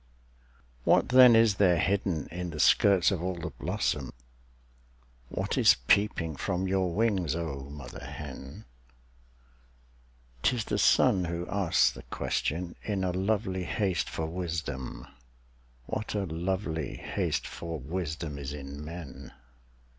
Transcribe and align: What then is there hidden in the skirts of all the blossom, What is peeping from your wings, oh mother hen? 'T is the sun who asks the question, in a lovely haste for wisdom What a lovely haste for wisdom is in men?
What 0.83 1.09
then 1.09 1.35
is 1.35 1.57
there 1.57 1.77
hidden 1.77 2.27
in 2.31 2.49
the 2.49 2.59
skirts 2.59 3.11
of 3.11 3.21
all 3.21 3.35
the 3.35 3.51
blossom, 3.51 4.11
What 5.29 5.59
is 5.59 5.75
peeping 5.85 6.37
from 6.37 6.67
your 6.67 6.91
wings, 6.91 7.35
oh 7.35 7.69
mother 7.69 8.03
hen? 8.03 8.65
'T 10.41 10.55
is 10.55 10.65
the 10.65 10.79
sun 10.79 11.25
who 11.25 11.47
asks 11.49 11.91
the 11.91 12.01
question, 12.01 12.73
in 12.81 13.03
a 13.03 13.11
lovely 13.11 13.65
haste 13.65 14.09
for 14.09 14.25
wisdom 14.25 15.05
What 15.85 16.15
a 16.15 16.25
lovely 16.25 16.95
haste 16.95 17.45
for 17.45 17.79
wisdom 17.79 18.39
is 18.39 18.53
in 18.53 18.83
men? 18.83 19.31